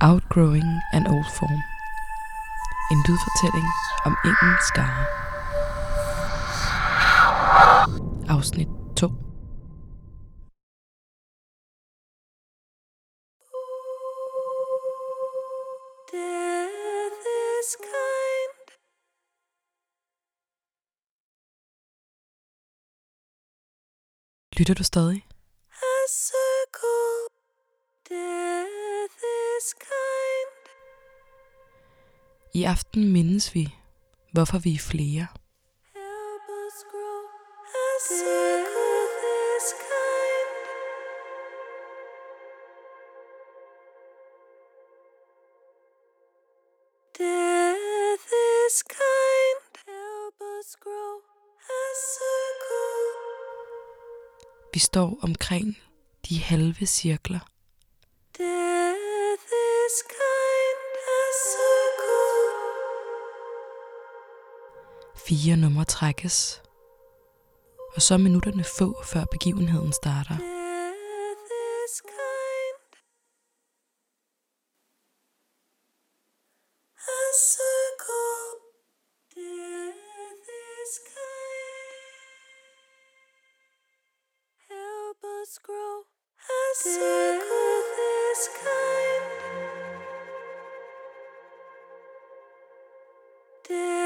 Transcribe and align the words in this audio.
Outgrowing 0.00 0.80
an 0.92 1.06
Old 1.06 1.26
Form. 1.38 1.62
En 2.92 2.98
lydfortælling 3.08 3.68
om 4.04 4.16
ingen 4.24 4.56
skare. 4.68 5.06
Afsnit 8.28 8.68
2. 8.96 9.08
Death 16.12 17.26
is 17.60 17.76
kind. 17.76 18.66
Lytter 24.58 24.74
du 24.74 24.84
stadig? 24.84 25.35
I 32.56 32.62
aften 32.64 33.12
mindes 33.12 33.54
vi, 33.54 33.74
hvorfor 34.32 34.58
vi 34.58 34.74
er 34.74 34.78
flere. 34.78 35.26
Death 47.18 48.30
is 48.66 48.82
kind. 48.82 49.62
Help 49.86 50.38
us 50.58 50.76
grow. 50.80 51.14
A 51.68 51.84
circle. 52.14 53.06
Vi 54.72 54.78
står 54.78 55.18
omkring 55.22 55.78
de 56.28 56.38
halve 56.38 56.86
cirkler. 56.86 57.55
Fire 65.28 65.56
numre 65.56 65.84
trækkes. 65.84 66.62
Og 67.94 68.02
så 68.02 68.14
er 68.14 68.18
minutterne 68.18 68.64
få, 68.78 69.02
før 69.04 69.24
begivenheden 69.24 69.92
starter. 69.92 70.38
Death 79.34 80.48
is 80.72 80.94
kind. 81.04 81.60
Help 84.70 85.20
us 85.40 85.52
grow. 85.66 85.98
A 86.48 86.64
circle 86.82 87.76
kind. 88.60 89.26
Death 93.68 94.05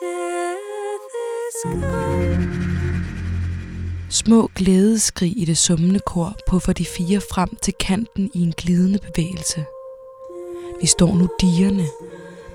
Death 0.00 1.14
is 1.46 1.62
kind. 1.80 3.21
Små 4.12 4.50
glædeskrig 4.54 5.38
i 5.38 5.44
det 5.44 5.58
summende 5.58 6.00
kor 6.06 6.36
puffer 6.48 6.72
de 6.72 6.84
fire 6.84 7.20
frem 7.32 7.56
til 7.62 7.74
kanten 7.74 8.30
i 8.34 8.38
en 8.42 8.52
glidende 8.52 8.98
bevægelse. 8.98 9.64
Vi 10.80 10.86
står 10.86 11.14
nu 11.14 11.28
dierne 11.40 11.86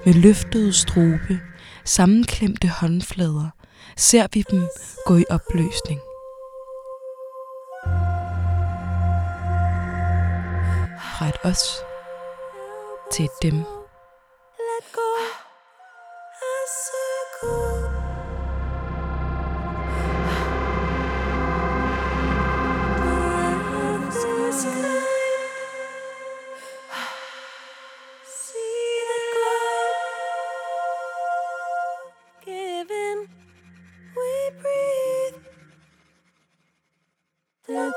med 0.06 0.14
løftede 0.14 0.74
strobe, 0.74 1.40
sammenklemte 1.86 2.68
håndflader, 2.68 3.50
ser 3.96 4.28
vi 4.34 4.42
dem 4.52 4.68
gå 5.06 5.18
i 5.18 5.26
opløsning. 5.30 6.00
Fra 11.18 11.28
et 11.28 11.38
os 11.44 11.64
til 13.12 13.26
et 13.26 13.32
dem. 13.42 13.77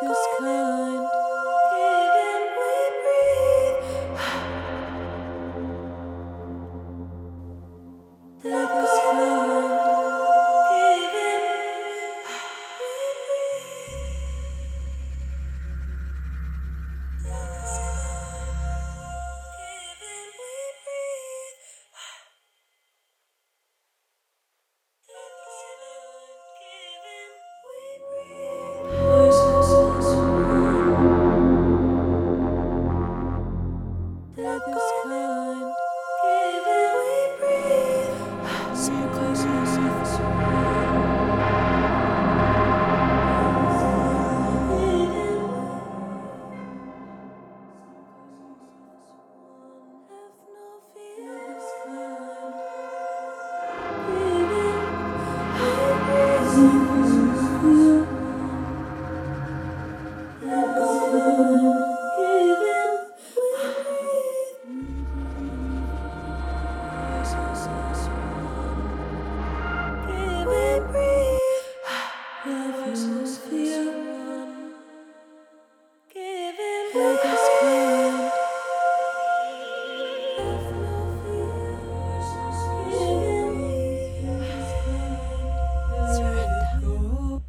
Death 0.02 0.12
is 0.12 0.59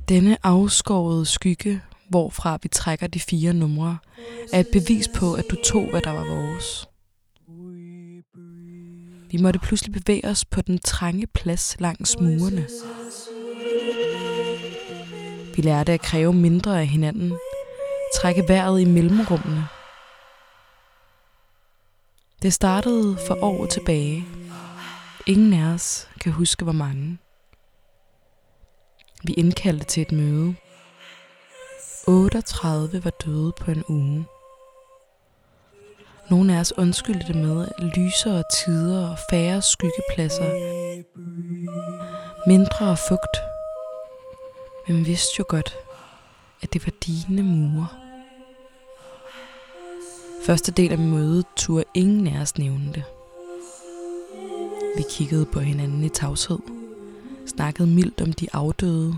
Denne 0.10 0.38
afskårede 0.44 1.26
skygge, 1.26 1.82
hvorfra 2.10 2.58
vi 2.64 2.70
trækker 2.70 3.08
de 3.08 3.20
fire 3.20 3.54
numre, 3.54 3.98
er 4.54 4.60
et 4.60 4.68
bevis 4.74 5.08
på, 5.16 5.34
at 5.34 5.46
du 5.52 5.56
tog, 5.56 5.90
hvad 5.90 6.02
der 6.02 6.12
var 6.12 6.26
vores. 6.26 6.88
Vi 9.32 9.38
måtte 9.38 9.60
pludselig 9.60 9.94
bevæge 9.94 10.26
os 10.28 10.46
på 10.46 10.62
den 10.62 10.80
trange 10.80 11.28
plads 11.28 11.76
langs 11.80 12.20
murene. 12.20 12.68
Vi 15.56 15.62
lærte 15.62 15.92
at 15.92 16.02
kræve 16.02 16.34
mindre 16.34 16.80
af 16.80 16.88
hinanden, 16.88 17.34
trække 18.16 18.44
vejret 18.48 18.82
i 18.82 18.86
mellemrummene. 18.86 19.68
Det 22.42 22.54
startede 22.54 23.18
for 23.28 23.44
år 23.44 23.66
tilbage. 23.66 24.26
Ingen 25.28 25.54
af 25.54 25.74
os 25.74 26.10
kan 26.22 26.32
huske, 26.32 26.64
hvor 26.64 26.74
mange. 26.74 27.18
Vi 29.24 29.34
indkaldte 29.34 29.86
til 29.86 30.02
et 30.02 30.12
møde. 30.12 30.56
38 32.08 33.04
var 33.04 33.10
døde 33.10 33.54
på 33.60 33.72
en 33.72 33.84
uge. 33.90 34.26
Nogle 36.30 36.56
af 36.56 36.60
os 36.60 36.78
undskyldte 36.78 37.28
det 37.28 37.36
med 37.36 37.68
lysere 37.96 38.44
tider 38.54 39.10
og 39.10 39.18
færre 39.30 39.62
skyggepladser. 39.62 40.52
Mindre 42.48 42.90
og 42.90 42.98
fugt. 42.98 43.38
Men 44.88 44.98
vi 44.98 45.04
vidste 45.04 45.36
jo 45.40 45.46
godt, 45.48 45.78
at 46.62 46.74
det 46.74 46.86
var 46.86 46.92
dine 47.06 47.44
mure. 47.44 48.01
Første 50.46 50.72
del 50.72 50.92
af 50.92 50.98
mødet 50.98 51.46
turde 51.56 51.84
ingen 51.94 52.28
af 52.28 52.42
os 52.42 52.58
nævne 52.58 52.94
det. 52.94 53.04
Vi 54.98 55.04
kiggede 55.10 55.46
på 55.46 55.60
hinanden 55.60 56.04
i 56.04 56.10
tavshed, 56.10 56.60
snakkede 57.46 57.88
mildt 57.88 58.22
om 58.22 58.34
de 58.34 58.48
afdøde, 58.54 59.16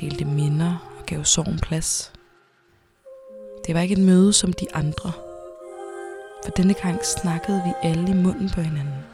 delte 0.00 0.24
minder 0.24 0.94
og 0.98 1.06
gav 1.06 1.24
sorgen 1.24 1.58
plads. 1.58 2.12
Det 3.66 3.74
var 3.74 3.80
ikke 3.80 3.92
et 3.92 4.04
møde 4.04 4.32
som 4.32 4.52
de 4.52 4.74
andre, 4.74 5.12
for 6.44 6.50
denne 6.50 6.74
gang 6.74 7.04
snakkede 7.04 7.62
vi 7.66 7.88
alle 7.88 8.10
i 8.10 8.14
munden 8.14 8.50
på 8.50 8.60
hinanden. 8.60 9.04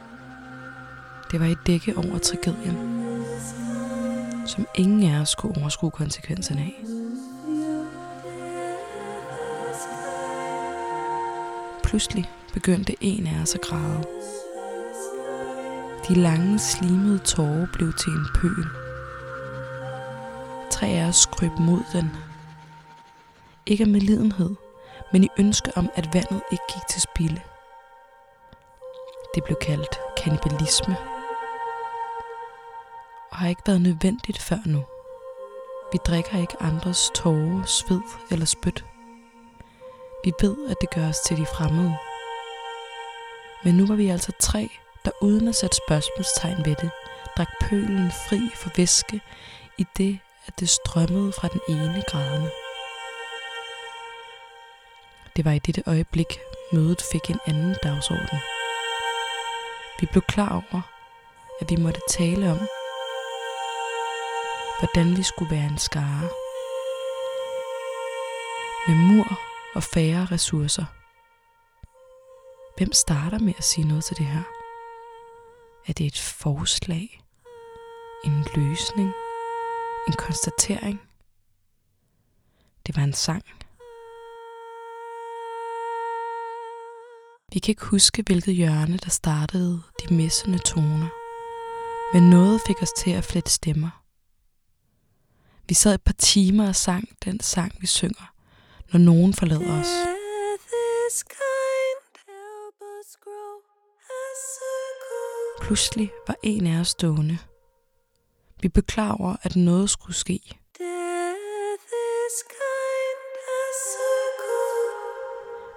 Det 1.31 1.39
var 1.39 1.45
et 1.45 1.59
dække 1.67 1.97
over 1.97 2.17
tragedien, 2.17 2.77
som 4.47 4.67
ingen 4.75 5.13
af 5.13 5.21
os 5.21 5.35
kunne 5.35 5.61
overskue 5.61 5.91
konsekvenserne 5.91 6.61
af. 6.61 7.04
Pludselig 11.95 12.31
begyndte 12.53 12.95
en 13.01 13.27
af 13.27 13.41
os 13.41 13.55
at 13.55 13.61
græde. 13.61 14.03
De 16.07 16.15
lange, 16.15 16.59
slimede 16.59 17.19
tårer 17.19 17.67
blev 17.73 17.93
til 17.93 18.11
en 18.11 18.25
pøl. 18.35 18.65
Tre 20.71 20.87
af 20.87 21.07
os 21.07 21.15
skrøb 21.15 21.51
mod 21.59 21.83
den. 21.93 22.11
Ikke 23.65 23.83
af 23.83 23.89
medlidenhed, 23.89 24.55
men 25.13 25.23
i 25.23 25.27
ønske 25.39 25.71
om, 25.75 25.89
at 25.95 26.13
vandet 26.13 26.41
ikke 26.51 26.63
gik 26.73 26.87
til 26.89 27.01
spilde. 27.01 27.41
Det 29.35 29.43
blev 29.43 29.57
kaldt 29.61 29.99
kanibalisme. 30.17 30.97
Og 33.31 33.37
har 33.37 33.47
ikke 33.47 33.63
været 33.65 33.81
nødvendigt 33.81 34.41
før 34.41 34.59
nu. 34.65 34.83
Vi 35.91 35.99
drikker 36.05 36.37
ikke 36.41 36.61
andres 36.61 37.11
tårer, 37.15 37.63
sved 37.65 38.01
eller 38.31 38.45
spyt. 38.45 38.85
Vi 40.25 40.33
ved, 40.41 40.69
at 40.69 40.77
det 40.81 40.89
gør 40.89 41.09
os 41.09 41.19
til 41.19 41.37
de 41.37 41.45
fremmede. 41.45 41.97
Men 43.63 43.75
nu 43.75 43.87
var 43.87 43.95
vi 43.95 44.07
altså 44.07 44.31
tre, 44.39 44.69
der 45.05 45.11
uden 45.21 45.47
at 45.47 45.55
sætte 45.55 45.75
spørgsmålstegn 45.75 46.65
ved 46.65 46.75
det, 46.75 46.91
drak 47.37 47.47
pølen 47.61 48.11
fri 48.11 48.39
for 48.55 48.69
væske 48.77 49.21
i 49.77 49.85
det, 49.97 50.19
at 50.47 50.59
det 50.59 50.69
strømmede 50.69 51.31
fra 51.31 51.47
den 51.47 51.61
ene 51.69 52.03
grædende. 52.07 52.51
Det 55.35 55.45
var 55.45 55.51
i 55.51 55.59
dette 55.59 55.83
øjeblik, 55.87 56.39
mødet 56.71 57.01
fik 57.11 57.29
en 57.29 57.39
anden 57.47 57.75
dagsorden. 57.83 58.39
Vi 59.99 60.07
blev 60.11 60.21
klar 60.21 60.51
over, 60.51 60.81
at 61.61 61.69
vi 61.69 61.75
måtte 61.75 62.01
tale 62.09 62.51
om, 62.51 62.59
hvordan 64.79 65.17
vi 65.17 65.23
skulle 65.23 65.51
være 65.55 65.65
en 65.65 65.77
skare. 65.77 66.29
Med 68.87 68.95
mur 68.95 69.54
og 69.75 69.83
færre 69.83 70.25
ressourcer. 70.25 70.85
Hvem 72.77 72.93
starter 72.93 73.39
med 73.39 73.53
at 73.57 73.63
sige 73.63 73.87
noget 73.87 74.05
til 74.05 74.17
det 74.17 74.25
her? 74.25 74.43
Er 75.87 75.93
det 75.93 76.05
et 76.05 76.19
forslag? 76.19 77.23
En 78.25 78.45
løsning? 78.55 79.13
En 80.07 80.13
konstatering? 80.13 81.01
Det 82.87 82.95
var 82.95 83.03
en 83.03 83.13
sang. 83.13 83.43
Vi 87.53 87.59
kan 87.59 87.71
ikke 87.71 87.85
huske, 87.85 88.23
hvilket 88.25 88.55
hjørne, 88.55 88.97
der 88.97 89.09
startede 89.09 89.81
de 90.01 90.13
messende 90.13 90.57
toner. 90.57 91.09
Men 92.13 92.29
noget 92.29 92.61
fik 92.67 92.81
os 92.81 92.91
til 92.97 93.11
at 93.11 93.23
flette 93.23 93.51
stemmer. 93.51 94.03
Vi 95.67 95.73
sad 95.73 95.93
et 95.93 96.01
par 96.01 96.13
timer 96.13 96.67
og 96.67 96.75
sang 96.75 97.09
den 97.25 97.39
sang, 97.39 97.81
vi 97.81 97.87
synger, 97.87 98.34
når 98.91 98.99
nogen 98.99 99.33
forlader 99.33 99.79
os. 99.79 99.87
Pludselig 105.61 106.11
var 106.27 106.35
en 106.43 106.67
af 106.67 106.79
os 106.79 106.87
stående. 106.87 107.37
Vi 108.61 108.69
over, 109.11 109.35
at 109.43 109.55
noget 109.55 109.89
skulle 109.89 110.15
ske. 110.15 110.39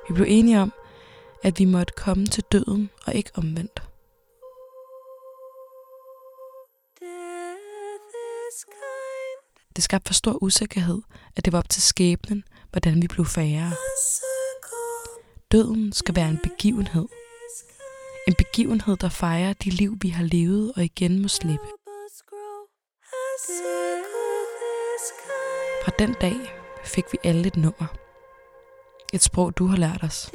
Vi 0.09 0.15
blev 0.15 0.27
enige 0.29 0.61
om, 0.61 0.73
at 1.43 1.59
vi 1.59 1.65
måtte 1.65 1.93
komme 1.97 2.27
til 2.27 2.45
døden 2.53 2.91
og 3.07 3.15
ikke 3.15 3.31
omvendt. 3.35 3.83
Det 9.77 9.85
skabte 9.85 10.09
for 10.09 10.15
stor 10.15 10.43
usikkerhed, 10.43 11.03
at 11.37 11.45
det 11.45 11.53
var 11.53 11.59
op 11.59 11.69
til 11.69 11.83
skæbnen, 11.83 12.45
hvordan 12.71 13.03
vi 13.03 13.07
blev 13.07 13.27
færre. 13.27 13.73
Døden 15.53 15.93
skal 15.93 16.17
være 16.17 16.29
en 16.29 16.41
begivenhed. 16.43 17.09
En 18.29 18.35
begivenhed, 18.39 18.97
der 18.97 19.09
fejrer 19.09 19.53
de 19.53 19.71
liv, 19.71 19.97
vi 20.01 20.09
har 20.09 20.25
levet 20.25 20.73
og 20.77 20.85
igen 20.85 21.23
må 21.23 21.29
slippe. 21.29 21.67
Fra 25.85 25.93
den 25.99 26.15
dag 26.21 26.37
fik 26.85 27.05
vi 27.13 27.19
alle 27.25 27.47
et 27.47 27.57
nummer. 27.57 27.87
Et 29.13 29.23
sprog, 29.23 29.57
du 29.57 29.67
har 29.67 29.77
lært 29.77 30.03
os. 30.03 30.31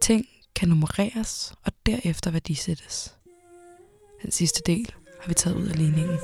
Ting 0.00 0.26
kan 0.56 0.68
nummereres 0.68 1.54
og 1.64 1.72
derefter 1.86 2.30
værdisættes. 2.30 3.14
Den 4.22 4.30
sidste 4.30 4.62
del 4.66 4.94
har 5.20 5.28
vi 5.28 5.34
taget 5.34 5.56
ud 5.56 5.66
af 5.66 5.76
ligningen. 5.76 6.18